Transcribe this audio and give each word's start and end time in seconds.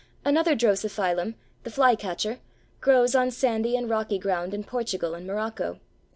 Another 0.25 0.55
Drosophyllum, 0.55 1.35
the 1.61 1.69
Fly 1.69 1.93
Catcher, 1.93 2.39
grows 2.79 3.13
on 3.13 3.29
sandy 3.29 3.75
and 3.77 3.87
rocky 3.87 4.17
ground 4.17 4.51
in 4.51 4.63
Portugal 4.63 5.13
and 5.13 5.27
Morocco. 5.27 5.79